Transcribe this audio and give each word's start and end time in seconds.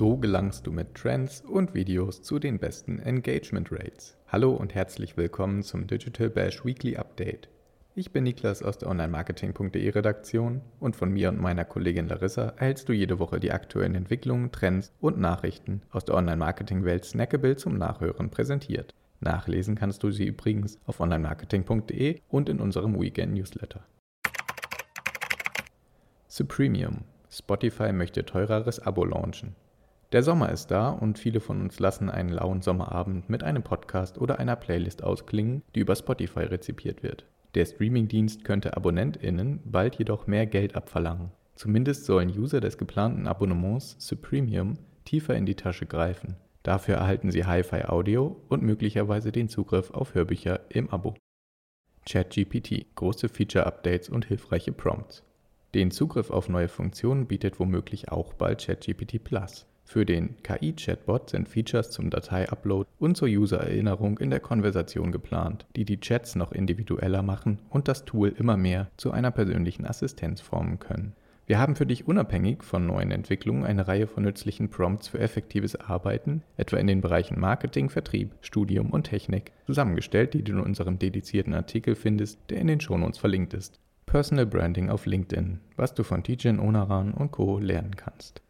So 0.00 0.16
gelangst 0.16 0.66
du 0.66 0.72
mit 0.72 0.94
Trends 0.94 1.42
und 1.42 1.74
Videos 1.74 2.22
zu 2.22 2.38
den 2.38 2.58
besten 2.58 3.00
Engagement 3.00 3.70
Rates. 3.70 4.16
Hallo 4.28 4.52
und 4.52 4.74
herzlich 4.74 5.18
willkommen 5.18 5.62
zum 5.62 5.88
Digital 5.88 6.30
Bash 6.30 6.64
Weekly 6.64 6.96
Update. 6.96 7.50
Ich 7.96 8.12
bin 8.12 8.22
Niklas 8.22 8.62
aus 8.62 8.78
der 8.78 8.88
Online-Marketing.de 8.88 9.90
Redaktion 9.90 10.60
und 10.78 10.94
von 10.94 11.10
mir 11.10 11.28
und 11.28 11.40
meiner 11.40 11.64
Kollegin 11.64 12.06
Larissa 12.06 12.50
erhältst 12.56 12.88
du 12.88 12.92
jede 12.92 13.18
Woche 13.18 13.40
die 13.40 13.50
aktuellen 13.50 13.96
Entwicklungen, 13.96 14.52
Trends 14.52 14.92
und 15.00 15.18
Nachrichten 15.18 15.82
aus 15.90 16.04
der 16.04 16.14
Online-Marketing-Welt 16.14 17.04
Snackable 17.04 17.56
zum 17.56 17.78
Nachhören 17.78 18.30
präsentiert. 18.30 18.94
Nachlesen 19.18 19.74
kannst 19.74 20.04
du 20.04 20.12
sie 20.12 20.26
übrigens 20.26 20.78
auf 20.86 21.00
online-marketing.de 21.00 22.20
und 22.28 22.48
in 22.48 22.60
unserem 22.60 22.98
Weekend-Newsletter. 22.98 23.84
Supremium. 26.28 26.98
Spotify 27.28 27.92
möchte 27.92 28.24
teureres 28.24 28.78
Abo 28.78 29.04
launchen. 29.04 29.56
Der 30.12 30.22
Sommer 30.22 30.50
ist 30.50 30.70
da 30.70 30.90
und 30.90 31.18
viele 31.18 31.40
von 31.40 31.60
uns 31.60 31.80
lassen 31.80 32.08
einen 32.08 32.30
lauen 32.30 32.62
Sommerabend 32.62 33.28
mit 33.28 33.42
einem 33.42 33.64
Podcast 33.64 34.16
oder 34.18 34.38
einer 34.38 34.54
Playlist 34.54 35.02
ausklingen, 35.02 35.62
die 35.74 35.80
über 35.80 35.96
Spotify 35.96 36.44
rezipiert 36.44 37.02
wird. 37.02 37.26
Der 37.54 37.66
Streamingdienst 37.66 38.44
könnte 38.44 38.76
AbonnentInnen 38.76 39.60
bald 39.64 39.96
jedoch 39.96 40.26
mehr 40.26 40.46
Geld 40.46 40.76
abverlangen. 40.76 41.32
Zumindest 41.54 42.04
sollen 42.04 42.30
User 42.30 42.60
des 42.60 42.78
geplanten 42.78 43.26
Abonnements 43.26 43.96
Supremium 43.98 44.78
tiefer 45.04 45.34
in 45.34 45.46
die 45.46 45.56
Tasche 45.56 45.86
greifen. 45.86 46.36
Dafür 46.62 46.96
erhalten 46.96 47.30
sie 47.30 47.44
Hi-Fi 47.44 47.84
Audio 47.86 48.40
und 48.48 48.62
möglicherweise 48.62 49.32
den 49.32 49.48
Zugriff 49.48 49.90
auf 49.90 50.14
Hörbücher 50.14 50.60
im 50.68 50.90
Abo. 50.90 51.14
ChatGPT, 52.08 52.94
große 52.94 53.28
Feature-Updates 53.28 54.08
und 54.08 54.26
hilfreiche 54.26 54.72
Prompts. 54.72 55.24
Den 55.74 55.90
Zugriff 55.90 56.30
auf 56.30 56.48
neue 56.48 56.68
Funktionen 56.68 57.26
bietet 57.26 57.60
womöglich 57.60 58.10
auch 58.10 58.34
bald 58.34 58.64
ChatGPT 58.64 59.22
Plus. 59.22 59.66
Für 59.90 60.06
den 60.06 60.36
KI-Chatbot 60.44 61.30
sind 61.30 61.48
Features 61.48 61.90
zum 61.90 62.10
Datei-Upload 62.10 62.88
und 63.00 63.16
zur 63.16 63.26
User-Erinnerung 63.26 64.18
in 64.18 64.30
der 64.30 64.38
Konversation 64.38 65.10
geplant, 65.10 65.66
die 65.74 65.84
die 65.84 65.98
Chats 65.98 66.36
noch 66.36 66.52
individueller 66.52 67.24
machen 67.24 67.58
und 67.70 67.88
das 67.88 68.04
Tool 68.04 68.28
immer 68.28 68.56
mehr 68.56 68.86
zu 68.96 69.10
einer 69.10 69.32
persönlichen 69.32 69.84
Assistenz 69.84 70.40
formen 70.40 70.78
können. 70.78 71.14
Wir 71.48 71.58
haben 71.58 71.74
für 71.74 71.86
dich 71.86 72.06
unabhängig 72.06 72.62
von 72.62 72.86
neuen 72.86 73.10
Entwicklungen 73.10 73.64
eine 73.64 73.88
Reihe 73.88 74.06
von 74.06 74.22
nützlichen 74.22 74.68
Prompts 74.68 75.08
für 75.08 75.18
effektives 75.18 75.74
Arbeiten, 75.74 76.44
etwa 76.56 76.76
in 76.76 76.86
den 76.86 77.00
Bereichen 77.00 77.40
Marketing, 77.40 77.90
Vertrieb, 77.90 78.30
Studium 78.42 78.90
und 78.90 79.08
Technik, 79.08 79.50
zusammengestellt, 79.66 80.34
die 80.34 80.44
du 80.44 80.52
in 80.52 80.60
unserem 80.60 81.00
dedizierten 81.00 81.52
Artikel 81.52 81.96
findest, 81.96 82.38
der 82.48 82.58
in 82.58 82.68
den 82.68 82.80
Shownotes 82.80 83.18
verlinkt 83.18 83.54
ist. 83.54 83.80
Personal 84.06 84.46
Branding 84.46 84.88
auf 84.88 85.06
LinkedIn, 85.06 85.58
was 85.74 85.94
du 85.94 86.04
von 86.04 86.22
Tijen 86.22 86.60
Onaran 86.60 87.12
und 87.12 87.32
Co. 87.32 87.58
lernen 87.58 87.96
kannst. 87.96 88.40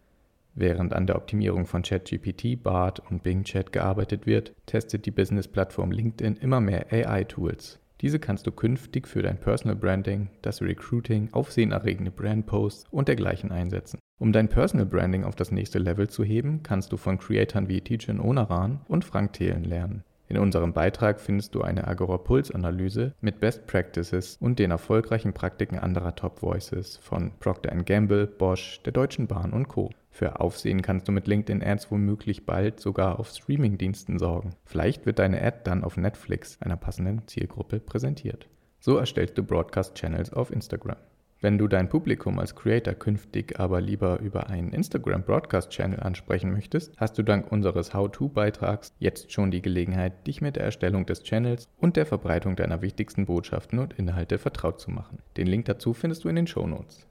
Während 0.60 0.92
an 0.92 1.06
der 1.06 1.16
Optimierung 1.16 1.64
von 1.64 1.80
ChatGPT, 1.80 2.62
BART 2.62 3.00
und 3.10 3.22
Bing 3.22 3.44
Chat 3.44 3.72
gearbeitet 3.72 4.26
wird, 4.26 4.52
testet 4.66 5.06
die 5.06 5.10
Business-Plattform 5.10 5.90
LinkedIn 5.90 6.36
immer 6.36 6.60
mehr 6.60 6.92
AI-Tools. 6.92 7.80
Diese 8.02 8.18
kannst 8.18 8.46
du 8.46 8.52
künftig 8.52 9.08
für 9.08 9.22
dein 9.22 9.40
Personal 9.40 9.74
Branding, 9.74 10.28
das 10.42 10.60
Recruiting, 10.60 11.30
aufsehenerregende 11.32 12.10
Brandposts 12.10 12.84
und 12.90 13.08
dergleichen 13.08 13.52
einsetzen. 13.52 14.00
Um 14.18 14.34
dein 14.34 14.48
Personal 14.48 14.84
Branding 14.84 15.24
auf 15.24 15.34
das 15.34 15.50
nächste 15.50 15.78
Level 15.78 16.10
zu 16.10 16.24
heben, 16.24 16.62
kannst 16.62 16.92
du 16.92 16.98
von 16.98 17.16
Creatoren 17.16 17.70
wie 17.70 17.80
Tijen 17.80 18.20
Onaran 18.20 18.80
und 18.86 19.06
Frank 19.06 19.32
Thelen 19.32 19.64
lernen. 19.64 20.04
In 20.28 20.36
unserem 20.36 20.74
Beitrag 20.74 21.22
findest 21.22 21.54
du 21.54 21.62
eine 21.62 21.88
Agora-Puls-Analyse 21.88 23.14
mit 23.22 23.40
Best 23.40 23.66
Practices 23.66 24.36
und 24.40 24.58
den 24.58 24.70
erfolgreichen 24.70 25.32
Praktiken 25.32 25.78
anderer 25.78 26.14
Top 26.14 26.42
Voices 26.42 26.98
von 26.98 27.32
Procter 27.40 27.74
Gamble, 27.74 28.26
Bosch, 28.26 28.82
der 28.84 28.92
Deutschen 28.92 29.26
Bahn 29.26 29.54
und 29.54 29.68
Co. 29.68 29.90
Für 30.20 30.38
Aufsehen 30.38 30.82
kannst 30.82 31.08
du 31.08 31.12
mit 31.12 31.26
LinkedIn 31.26 31.62
Ads 31.62 31.90
womöglich 31.90 32.44
bald 32.44 32.78
sogar 32.78 33.18
auf 33.18 33.30
Streamingdiensten 33.30 34.18
sorgen. 34.18 34.50
Vielleicht 34.66 35.06
wird 35.06 35.18
deine 35.18 35.40
Ad 35.40 35.60
dann 35.64 35.82
auf 35.82 35.96
Netflix, 35.96 36.60
einer 36.60 36.76
passenden 36.76 37.26
Zielgruppe, 37.26 37.80
präsentiert. 37.80 38.46
So 38.80 38.98
erstellst 38.98 39.38
du 39.38 39.42
Broadcast 39.42 39.94
Channels 39.94 40.30
auf 40.30 40.50
Instagram. 40.50 40.98
Wenn 41.40 41.56
du 41.56 41.68
dein 41.68 41.88
Publikum 41.88 42.38
als 42.38 42.54
Creator 42.54 42.92
künftig 42.92 43.58
aber 43.58 43.80
lieber 43.80 44.20
über 44.20 44.50
einen 44.50 44.74
Instagram 44.74 45.22
Broadcast 45.22 45.70
Channel 45.70 46.00
ansprechen 46.00 46.52
möchtest, 46.52 46.92
hast 46.98 47.16
du 47.16 47.22
dank 47.22 47.50
unseres 47.50 47.94
How-To-Beitrags 47.94 48.92
jetzt 48.98 49.32
schon 49.32 49.50
die 49.50 49.62
Gelegenheit, 49.62 50.26
dich 50.26 50.42
mit 50.42 50.56
der 50.56 50.64
Erstellung 50.64 51.06
des 51.06 51.22
Channels 51.22 51.66
und 51.78 51.96
der 51.96 52.04
Verbreitung 52.04 52.56
deiner 52.56 52.82
wichtigsten 52.82 53.24
Botschaften 53.24 53.78
und 53.78 53.94
Inhalte 53.94 54.36
vertraut 54.36 54.80
zu 54.80 54.90
machen. 54.90 55.20
Den 55.38 55.46
Link 55.46 55.64
dazu 55.64 55.94
findest 55.94 56.24
du 56.24 56.28
in 56.28 56.36
den 56.36 56.46
Show 56.46 56.66
Notes. 56.66 57.06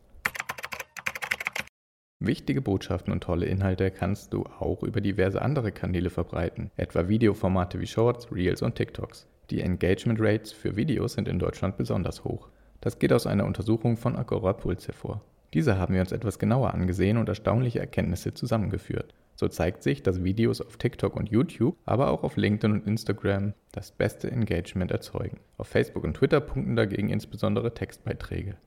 Wichtige 2.21 2.61
Botschaften 2.61 3.13
und 3.13 3.23
tolle 3.23 3.45
Inhalte 3.45 3.91
kannst 3.91 4.33
du 4.33 4.43
auch 4.59 4.83
über 4.83 4.99
diverse 4.99 5.41
andere 5.41 5.71
Kanäle 5.71 6.09
verbreiten, 6.09 6.69
etwa 6.75 7.07
Videoformate 7.07 7.79
wie 7.79 7.87
Shorts, 7.87 8.29
Reels 8.29 8.61
und 8.61 8.75
TikToks. 8.75 9.25
Die 9.49 9.61
Engagement 9.61 10.19
Rates 10.19 10.51
für 10.51 10.75
Videos 10.75 11.13
sind 11.13 11.29
in 11.29 11.39
Deutschland 11.39 11.77
besonders 11.77 12.25
hoch. 12.25 12.49
Das 12.81 12.99
geht 12.99 13.13
aus 13.13 13.25
einer 13.25 13.45
Untersuchung 13.45 13.95
von 13.95 14.17
Agora 14.17 14.51
Puls 14.51 14.85
hervor. 14.85 15.21
Diese 15.53 15.77
haben 15.77 15.93
wir 15.93 16.01
uns 16.01 16.11
etwas 16.11 16.39
genauer 16.39 16.73
angesehen 16.73 17.15
und 17.15 17.29
erstaunliche 17.29 17.79
Erkenntnisse 17.79 18.33
zusammengeführt. 18.33 19.13
So 19.35 19.47
zeigt 19.47 19.81
sich, 19.81 20.03
dass 20.03 20.21
Videos 20.21 20.59
auf 20.59 20.75
TikTok 20.75 21.15
und 21.15 21.29
YouTube, 21.29 21.77
aber 21.85 22.09
auch 22.09 22.23
auf 22.23 22.35
LinkedIn 22.35 22.73
und 22.73 22.85
Instagram 22.85 23.53
das 23.71 23.91
beste 23.91 24.29
Engagement 24.29 24.91
erzeugen. 24.91 25.39
Auf 25.57 25.69
Facebook 25.69 26.03
und 26.03 26.15
Twitter 26.15 26.41
punkten 26.41 26.75
dagegen 26.75 27.07
insbesondere 27.07 27.73
Textbeiträge. 27.73 28.57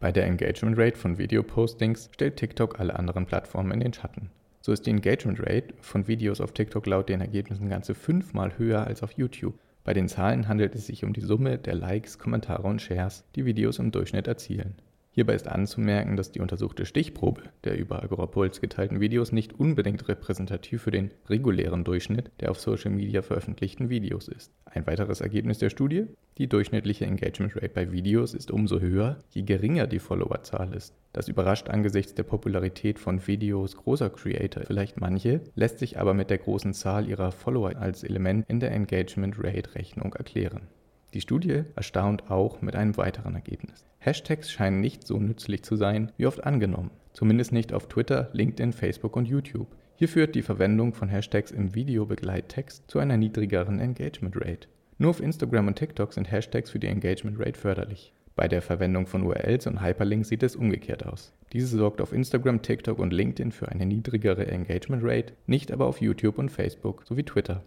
Bei 0.00 0.12
der 0.12 0.26
Engagement 0.26 0.78
Rate 0.78 0.96
von 0.96 1.18
Videopostings 1.18 2.08
stellt 2.12 2.36
TikTok 2.36 2.78
alle 2.78 2.96
anderen 2.96 3.26
Plattformen 3.26 3.72
in 3.72 3.80
den 3.80 3.92
Schatten. 3.92 4.30
So 4.60 4.70
ist 4.70 4.86
die 4.86 4.90
Engagement 4.90 5.40
Rate 5.40 5.74
von 5.80 6.06
Videos 6.06 6.40
auf 6.40 6.52
TikTok 6.52 6.86
laut 6.86 7.08
den 7.08 7.20
Ergebnissen 7.20 7.68
ganze 7.68 7.96
fünfmal 7.96 8.56
höher 8.58 8.86
als 8.86 9.02
auf 9.02 9.12
YouTube. 9.12 9.58
Bei 9.82 9.94
den 9.94 10.06
Zahlen 10.06 10.46
handelt 10.46 10.76
es 10.76 10.86
sich 10.86 11.02
um 11.02 11.12
die 11.14 11.20
Summe 11.20 11.58
der 11.58 11.74
Likes, 11.74 12.20
Kommentare 12.20 12.62
und 12.62 12.80
Shares, 12.80 13.24
die 13.34 13.44
Videos 13.44 13.80
im 13.80 13.90
Durchschnitt 13.90 14.28
erzielen. 14.28 14.76
Hierbei 15.18 15.34
ist 15.34 15.48
anzumerken, 15.48 16.16
dass 16.16 16.30
die 16.30 16.38
untersuchte 16.38 16.86
Stichprobe 16.86 17.42
der 17.64 17.76
über 17.76 18.04
Agorapuls 18.04 18.60
geteilten 18.60 19.00
Videos 19.00 19.32
nicht 19.32 19.58
unbedingt 19.58 20.06
repräsentativ 20.06 20.82
für 20.82 20.92
den 20.92 21.10
regulären 21.28 21.82
Durchschnitt 21.82 22.30
der 22.38 22.52
auf 22.52 22.60
Social 22.60 22.92
Media 22.92 23.20
veröffentlichten 23.22 23.88
Videos 23.88 24.28
ist. 24.28 24.52
Ein 24.64 24.86
weiteres 24.86 25.20
Ergebnis 25.20 25.58
der 25.58 25.70
Studie? 25.70 26.04
Die 26.36 26.46
durchschnittliche 26.48 27.06
Engagement 27.06 27.56
Rate 27.56 27.70
bei 27.70 27.90
Videos 27.90 28.32
ist 28.32 28.52
umso 28.52 28.78
höher, 28.78 29.18
je 29.30 29.42
geringer 29.42 29.88
die 29.88 29.98
Followerzahl 29.98 30.72
ist. 30.72 30.94
Das 31.12 31.26
überrascht 31.26 31.68
angesichts 31.68 32.14
der 32.14 32.22
Popularität 32.22 33.00
von 33.00 33.26
Videos 33.26 33.76
großer 33.76 34.10
Creator 34.10 34.62
vielleicht 34.66 35.00
manche, 35.00 35.40
lässt 35.56 35.80
sich 35.80 35.98
aber 35.98 36.14
mit 36.14 36.30
der 36.30 36.38
großen 36.38 36.74
Zahl 36.74 37.08
ihrer 37.08 37.32
Follower 37.32 37.74
als 37.74 38.04
Element 38.04 38.48
in 38.48 38.60
der 38.60 38.70
Engagement 38.70 39.34
Rate 39.36 39.74
Rechnung 39.74 40.14
erklären. 40.14 40.68
Die 41.14 41.22
Studie 41.22 41.62
erstaunt 41.74 42.30
auch 42.30 42.60
mit 42.60 42.76
einem 42.76 42.96
weiteren 42.98 43.34
Ergebnis. 43.34 43.86
Hashtags 43.98 44.50
scheinen 44.50 44.80
nicht 44.80 45.06
so 45.06 45.18
nützlich 45.18 45.62
zu 45.62 45.76
sein, 45.76 46.12
wie 46.18 46.26
oft 46.26 46.44
angenommen. 46.44 46.90
Zumindest 47.14 47.52
nicht 47.52 47.72
auf 47.72 47.88
Twitter, 47.88 48.28
LinkedIn, 48.32 48.72
Facebook 48.72 49.16
und 49.16 49.26
YouTube. 49.26 49.68
Hier 49.96 50.08
führt 50.08 50.34
die 50.34 50.42
Verwendung 50.42 50.92
von 50.92 51.08
Hashtags 51.08 51.50
im 51.50 51.74
Videobegleittext 51.74 52.90
zu 52.90 52.98
einer 52.98 53.16
niedrigeren 53.16 53.80
Engagement 53.80 54.36
Rate. 54.36 54.68
Nur 54.98 55.10
auf 55.10 55.20
Instagram 55.20 55.68
und 55.68 55.76
TikTok 55.76 56.12
sind 56.12 56.30
Hashtags 56.30 56.70
für 56.70 56.78
die 56.78 56.88
Engagement 56.88 57.40
Rate 57.40 57.58
förderlich. 57.58 58.12
Bei 58.36 58.46
der 58.46 58.62
Verwendung 58.62 59.06
von 59.06 59.24
URLs 59.24 59.66
und 59.66 59.82
Hyperlinks 59.82 60.28
sieht 60.28 60.42
es 60.42 60.56
umgekehrt 60.56 61.06
aus. 61.06 61.32
Diese 61.52 61.76
sorgt 61.76 62.00
auf 62.00 62.12
Instagram, 62.12 62.62
TikTok 62.62 62.98
und 62.98 63.12
LinkedIn 63.12 63.50
für 63.50 63.68
eine 63.68 63.86
niedrigere 63.86 64.46
Engagement 64.46 65.02
Rate, 65.04 65.32
nicht 65.46 65.72
aber 65.72 65.86
auf 65.86 66.00
YouTube 66.00 66.38
und 66.38 66.50
Facebook 66.50 67.04
sowie 67.04 67.24
Twitter. 67.24 67.64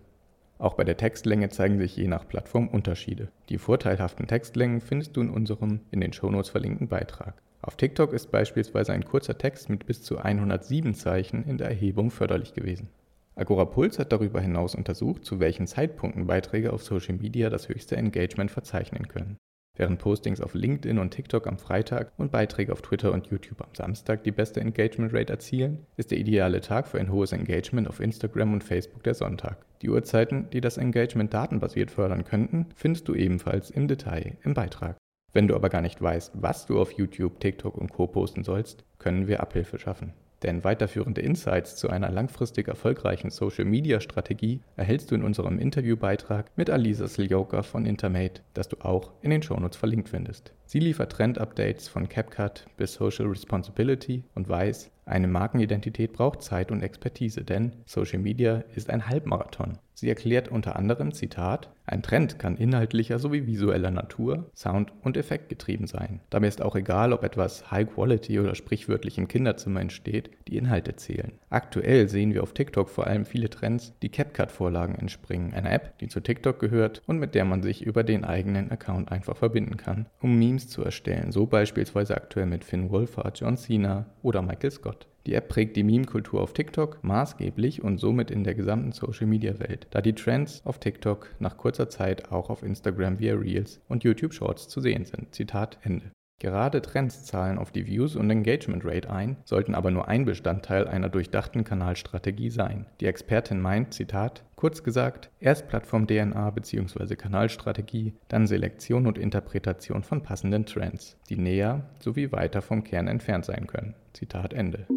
Auch 0.61 0.75
bei 0.75 0.83
der 0.83 0.95
Textlänge 0.95 1.49
zeigen 1.49 1.79
sich 1.79 1.97
je 1.97 2.07
nach 2.07 2.27
Plattform 2.27 2.67
Unterschiede. 2.67 3.29
Die 3.49 3.57
vorteilhaften 3.57 4.27
Textlängen 4.27 4.79
findest 4.79 5.17
du 5.17 5.21
in 5.21 5.31
unserem 5.31 5.79
in 5.89 6.01
den 6.01 6.13
Shownotes 6.13 6.49
verlinkten 6.51 6.87
Beitrag. 6.87 7.33
Auf 7.63 7.77
TikTok 7.77 8.13
ist 8.13 8.29
beispielsweise 8.29 8.93
ein 8.93 9.03
kurzer 9.03 9.39
Text 9.39 9.69
mit 9.69 9.87
bis 9.87 10.03
zu 10.03 10.19
107 10.19 10.93
Zeichen 10.93 11.45
in 11.45 11.57
der 11.57 11.69
Erhebung 11.69 12.11
förderlich 12.11 12.53
gewesen. 12.53 12.89
Agora 13.35 13.65
Puls 13.65 13.97
hat 13.97 14.11
darüber 14.11 14.39
hinaus 14.39 14.75
untersucht, 14.75 15.25
zu 15.25 15.39
welchen 15.39 15.65
Zeitpunkten 15.65 16.27
Beiträge 16.27 16.73
auf 16.73 16.83
Social 16.83 17.15
Media 17.15 17.49
das 17.49 17.67
höchste 17.67 17.97
Engagement 17.97 18.51
verzeichnen 18.51 19.07
können. 19.07 19.37
Während 19.75 19.97
Postings 19.97 20.41
auf 20.41 20.53
LinkedIn 20.53 20.99
und 20.99 21.09
TikTok 21.09 21.47
am 21.47 21.57
Freitag 21.57 22.11
und 22.17 22.31
Beiträge 22.31 22.71
auf 22.71 22.83
Twitter 22.83 23.13
und 23.13 23.25
YouTube 23.31 23.61
am 23.61 23.73
Samstag 23.73 24.23
die 24.25 24.31
beste 24.31 24.61
Engagement 24.61 25.11
Rate 25.11 25.33
erzielen, 25.33 25.87
ist 25.97 26.11
der 26.11 26.19
ideale 26.19 26.61
Tag 26.61 26.87
für 26.87 26.99
ein 26.99 27.11
hohes 27.11 27.31
Engagement 27.31 27.87
auf 27.87 27.99
Instagram 27.99 28.53
und 28.53 28.63
Facebook 28.63 29.01
der 29.01 29.15
Sonntag. 29.15 29.65
Die 29.81 29.89
Uhrzeiten, 29.89 30.47
die 30.51 30.61
das 30.61 30.77
Engagement 30.77 31.33
datenbasiert 31.33 31.89
fördern 31.89 32.23
könnten, 32.23 32.67
findest 32.75 33.07
du 33.07 33.15
ebenfalls 33.15 33.71
im 33.71 33.87
Detail 33.87 34.37
im 34.43 34.53
Beitrag. 34.53 34.97
Wenn 35.33 35.47
du 35.47 35.55
aber 35.55 35.69
gar 35.69 35.81
nicht 35.81 36.01
weißt, 36.01 36.33
was 36.35 36.65
du 36.65 36.79
auf 36.79 36.91
YouTube, 36.91 37.39
TikTok 37.39 37.77
und 37.77 37.91
Co 37.91 38.05
posten 38.05 38.43
sollst, 38.43 38.83
können 38.99 39.27
wir 39.27 39.39
Abhilfe 39.39 39.79
schaffen. 39.79 40.13
Denn 40.43 40.63
weiterführende 40.63 41.21
Insights 41.21 41.75
zu 41.75 41.89
einer 41.89 42.09
langfristig 42.09 42.67
erfolgreichen 42.67 43.29
Social-Media-Strategie 43.29 44.61
erhältst 44.75 45.11
du 45.11 45.15
in 45.15 45.23
unserem 45.23 45.59
Interviewbeitrag 45.59 46.51
mit 46.55 46.69
Alisa 46.69 47.07
Slioka 47.07 47.61
von 47.61 47.85
Intermate, 47.85 48.41
das 48.53 48.67
du 48.67 48.77
auch 48.81 49.11
in 49.21 49.29
den 49.29 49.43
Shownotes 49.43 49.77
verlinkt 49.77 50.09
findest. 50.09 50.53
Sie 50.65 50.79
liefert 50.79 51.11
Trend-Updates 51.11 51.87
von 51.87 52.09
CapCut 52.09 52.65
bis 52.75 52.95
Social 52.95 53.27
Responsibility 53.27 54.23
und 54.33 54.49
weiß, 54.49 54.89
eine 55.05 55.27
Markenidentität 55.27 56.13
braucht 56.13 56.41
Zeit 56.41 56.71
und 56.71 56.83
Expertise, 56.83 57.43
denn 57.43 57.73
Social 57.85 58.19
Media 58.19 58.63
ist 58.75 58.89
ein 58.89 59.07
Halbmarathon. 59.07 59.77
Sie 59.93 60.09
erklärt 60.09 60.47
unter 60.47 60.77
anderem, 60.77 61.13
Zitat, 61.13 61.69
ein 61.85 62.01
Trend 62.01 62.39
kann 62.39 62.57
inhaltlicher 62.57 63.19
sowie 63.19 63.45
visueller 63.45 63.91
Natur, 63.91 64.49
Sound 64.55 64.93
und 65.03 65.15
Effekt 65.15 65.49
getrieben 65.49 65.85
sein. 65.85 66.21
Dabei 66.31 66.47
ist 66.47 66.61
auch 66.61 66.75
egal, 66.75 67.13
ob 67.13 67.23
etwas 67.23 67.69
High 67.69 67.93
Quality 67.93 68.39
oder 68.39 68.55
sprichwörtlich 68.55 69.19
im 69.19 69.27
Kinderzimmer 69.27 69.81
entsteht, 69.81 70.31
die 70.47 70.57
Inhalte 70.57 70.95
zählen. 70.95 71.33
Aktuell 71.51 72.07
sehen 72.07 72.33
wir 72.33 72.41
auf 72.41 72.53
TikTok 72.53 72.89
vor 72.89 73.05
allem 73.05 73.25
viele 73.25 73.49
Trends, 73.51 73.93
die 74.01 74.09
CapCut-Vorlagen 74.09 74.95
entspringen, 74.95 75.53
eine 75.53 75.69
App, 75.69 75.99
die 75.99 76.07
zu 76.07 76.21
TikTok 76.21 76.57
gehört 76.59 77.03
und 77.05 77.19
mit 77.19 77.35
der 77.35 77.45
man 77.45 77.61
sich 77.61 77.85
über 77.85 78.03
den 78.03 78.23
eigenen 78.23 78.71
Account 78.71 79.11
einfach 79.11 79.37
verbinden 79.37 79.77
kann, 79.77 80.07
um 80.19 80.39
Memes 80.39 80.67
zu 80.67 80.83
erstellen, 80.83 81.31
so 81.31 81.45
beispielsweise 81.45 82.15
aktuell 82.15 82.47
mit 82.47 82.63
Finn 82.63 82.89
Wolfhard, 82.89 83.39
John 83.39 83.57
Cena 83.57 84.07
oder 84.23 84.41
Michael 84.41 84.71
Scott. 84.71 84.90
Die 85.25 85.35
App 85.35 85.49
prägt 85.49 85.75
die 85.75 85.83
Meme-Kultur 85.83 86.41
auf 86.41 86.53
TikTok 86.53 87.03
maßgeblich 87.03 87.83
und 87.83 87.99
somit 87.99 88.31
in 88.31 88.43
der 88.43 88.55
gesamten 88.55 88.91
Social-Media-Welt, 88.91 89.87
da 89.91 90.01
die 90.01 90.15
Trends 90.15 90.65
auf 90.65 90.79
TikTok 90.79 91.35
nach 91.39 91.57
kurzer 91.57 91.89
Zeit 91.89 92.31
auch 92.31 92.49
auf 92.49 92.63
Instagram 92.63 93.19
via 93.19 93.35
Reels 93.35 93.79
und 93.87 94.03
YouTube 94.03 94.33
Shorts 94.33 94.67
zu 94.67 94.81
sehen 94.81 95.05
sind. 95.05 95.35
Zitat 95.35 95.77
Ende. 95.83 96.11
Gerade 96.41 96.81
Trends 96.81 97.23
zahlen 97.23 97.59
auf 97.59 97.69
die 97.69 97.85
Views 97.85 98.15
und 98.15 98.27
Engagement 98.31 98.83
Rate 98.83 99.11
ein, 99.11 99.37
sollten 99.45 99.75
aber 99.75 99.91
nur 99.91 100.07
ein 100.07 100.25
Bestandteil 100.25 100.87
einer 100.87 101.07
durchdachten 101.07 101.63
Kanalstrategie 101.63 102.49
sein. 102.49 102.87
Die 102.99 103.05
Expertin 103.05 103.61
meint, 103.61 103.93
Zitat, 103.93 104.43
kurz 104.55 104.81
gesagt, 104.81 105.29
erst 105.39 105.67
Plattform-DNA 105.67 106.49
bzw. 106.49 107.15
Kanalstrategie, 107.15 108.15
dann 108.27 108.47
Selektion 108.47 109.05
und 109.05 109.19
Interpretation 109.19 110.01
von 110.01 110.23
passenden 110.23 110.65
Trends, 110.65 111.15
die 111.29 111.37
näher 111.37 111.91
sowie 111.99 112.31
weiter 112.31 112.63
vom 112.63 112.83
Kern 112.83 113.07
entfernt 113.07 113.45
sein 113.45 113.67
können. 113.67 113.93
Zitat 114.13 114.53
Ende. 114.53 114.87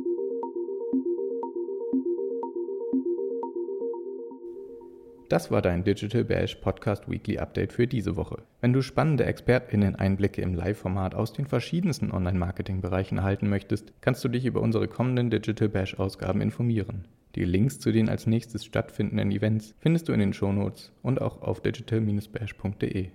Das 5.35 5.51
war 5.51 5.63
dein 5.63 5.83
Digital 5.83 6.23
Bash 6.23 6.55
Podcast 6.55 7.11
Weekly 7.11 7.39
Update 7.39 7.73
für 7.73 7.89
diese 7.89 8.15
Woche. 8.15 8.45
Wenn 8.61 8.73
du 8.73 8.83
spannende 8.83 9.27
ExpertInnen-Einblicke 9.27 10.41
im 10.41 10.55
Live-Format 10.55 11.17
aus 11.17 11.33
den 11.33 11.47
verschiedensten 11.47 12.13
Online-Marketing-Bereichen 12.13 13.19
erhalten 13.19 13.49
möchtest, 13.49 13.93
kannst 14.01 14.23
du 14.23 14.29
dich 14.29 14.47
über 14.47 14.61
unsere 14.61 14.87
kommenden 14.87 15.31
Digital 15.31 15.69
Bash-Ausgaben 15.69 16.41
informieren. 16.41 17.09
Die 17.35 17.45
Links 17.45 17.81
zu 17.81 17.91
den 17.91 18.09
als 18.09 18.29
nächstes 18.29 18.65
stattfindenden 18.65 19.33
Events 19.33 19.75
findest 19.81 20.09
du 20.09 20.13
in 20.13 20.21
den 20.21 20.35
Shownotes 20.35 20.93
und 21.03 21.21
auch 21.21 21.43
auf 21.43 21.61
digital-bash.de. 21.61 23.09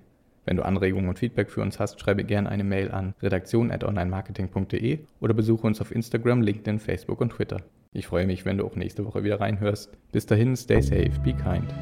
Wenn 0.43 0.57
du 0.57 0.65
Anregungen 0.65 1.07
und 1.07 1.19
Feedback 1.19 1.49
für 1.49 1.61
uns 1.61 1.79
hast, 1.79 2.01
schreibe 2.01 2.25
gerne 2.25 2.49
eine 2.49 2.65
Mail 2.65 2.91
an 2.91 3.13
redaktion.onlinemarketing.de 3.21 4.99
oder 5.21 5.33
besuche 5.33 5.65
uns 5.65 5.79
auf 5.79 5.95
Instagram, 5.95 6.41
LinkedIn, 6.41 6.79
Facebook 6.79 7.21
und 7.21 7.29
Twitter. 7.31 7.61
Ich 7.93 8.07
freue 8.07 8.27
mich, 8.27 8.43
wenn 8.43 8.57
du 8.57 8.65
auch 8.65 8.75
nächste 8.75 9.05
Woche 9.05 9.23
wieder 9.23 9.39
reinhörst. 9.39 9.97
Bis 10.11 10.25
dahin, 10.25 10.57
stay 10.57 10.81
safe, 10.81 11.17
be 11.23 11.33
kind. 11.33 11.73